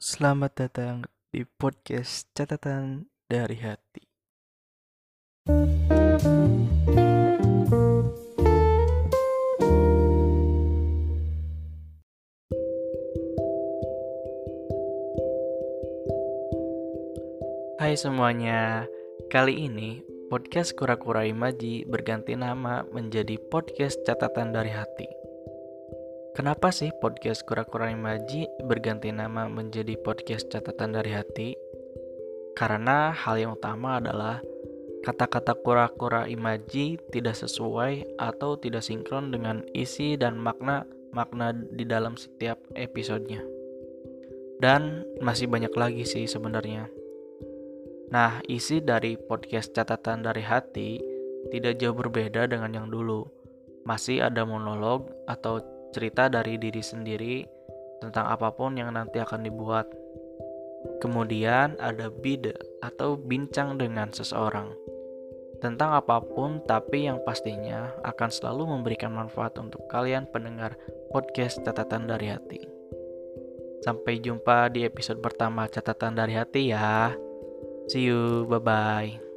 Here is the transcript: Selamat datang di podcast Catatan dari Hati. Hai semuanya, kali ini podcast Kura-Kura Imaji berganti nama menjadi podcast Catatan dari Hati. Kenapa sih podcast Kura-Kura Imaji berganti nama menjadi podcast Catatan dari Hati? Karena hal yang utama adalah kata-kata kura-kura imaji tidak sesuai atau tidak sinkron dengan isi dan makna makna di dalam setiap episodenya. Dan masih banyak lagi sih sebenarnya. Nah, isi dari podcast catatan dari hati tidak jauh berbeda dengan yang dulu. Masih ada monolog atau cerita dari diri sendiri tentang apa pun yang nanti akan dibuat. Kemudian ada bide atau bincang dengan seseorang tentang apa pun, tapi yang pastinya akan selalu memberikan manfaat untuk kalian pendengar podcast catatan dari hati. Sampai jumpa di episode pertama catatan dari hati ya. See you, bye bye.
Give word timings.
Selamat 0.00 0.56
datang 0.56 1.04
di 1.28 1.44
podcast 1.44 2.32
Catatan 2.32 3.12
dari 3.28 3.60
Hati. 3.60 4.00
Hai 17.76 17.92
semuanya, 18.00 18.88
kali 19.28 19.68
ini 19.68 20.00
podcast 20.32 20.72
Kura-Kura 20.72 21.28
Imaji 21.28 21.84
berganti 21.84 22.32
nama 22.32 22.80
menjadi 22.88 23.36
podcast 23.52 24.00
Catatan 24.08 24.56
dari 24.56 24.72
Hati. 24.72 25.31
Kenapa 26.32 26.72
sih 26.72 26.88
podcast 26.96 27.44
Kura-Kura 27.44 27.92
Imaji 27.92 28.48
berganti 28.64 29.12
nama 29.12 29.52
menjadi 29.52 30.00
podcast 30.00 30.48
Catatan 30.48 30.96
dari 30.96 31.12
Hati? 31.12 31.52
Karena 32.56 33.12
hal 33.12 33.36
yang 33.36 33.52
utama 33.52 34.00
adalah 34.00 34.40
kata-kata 35.04 35.52
kura-kura 35.60 36.24
imaji 36.24 36.96
tidak 37.12 37.36
sesuai 37.36 38.16
atau 38.16 38.56
tidak 38.56 38.80
sinkron 38.80 39.28
dengan 39.28 39.60
isi 39.76 40.16
dan 40.16 40.40
makna 40.40 40.88
makna 41.12 41.52
di 41.52 41.84
dalam 41.84 42.16
setiap 42.16 42.56
episodenya. 42.80 43.44
Dan 44.56 45.04
masih 45.20 45.52
banyak 45.52 45.76
lagi 45.76 46.08
sih 46.08 46.24
sebenarnya. 46.24 46.88
Nah, 48.08 48.40
isi 48.48 48.80
dari 48.80 49.20
podcast 49.20 49.76
catatan 49.76 50.24
dari 50.24 50.40
hati 50.40 50.96
tidak 51.52 51.76
jauh 51.76 51.92
berbeda 51.92 52.48
dengan 52.48 52.72
yang 52.72 52.88
dulu. 52.88 53.28
Masih 53.84 54.24
ada 54.24 54.48
monolog 54.48 55.12
atau 55.28 55.81
cerita 55.92 56.26
dari 56.26 56.58
diri 56.58 56.82
sendiri 56.82 57.44
tentang 58.02 58.26
apa 58.32 58.50
pun 58.50 58.74
yang 58.74 58.90
nanti 58.96 59.22
akan 59.22 59.46
dibuat. 59.46 59.86
Kemudian 60.98 61.78
ada 61.78 62.10
bide 62.10 62.58
atau 62.82 63.14
bincang 63.14 63.78
dengan 63.78 64.10
seseorang 64.10 64.82
tentang 65.62 65.94
apa 65.94 66.18
pun, 66.18 66.58
tapi 66.66 67.06
yang 67.06 67.22
pastinya 67.22 67.94
akan 68.02 68.34
selalu 68.34 68.74
memberikan 68.74 69.14
manfaat 69.14 69.54
untuk 69.62 69.86
kalian 69.86 70.26
pendengar 70.26 70.74
podcast 71.14 71.62
catatan 71.62 72.10
dari 72.10 72.34
hati. 72.34 72.60
Sampai 73.86 74.18
jumpa 74.18 74.74
di 74.74 74.82
episode 74.82 75.22
pertama 75.22 75.70
catatan 75.70 76.18
dari 76.18 76.34
hati 76.34 76.74
ya. 76.74 77.14
See 77.86 78.10
you, 78.10 78.42
bye 78.50 78.58
bye. 78.58 79.31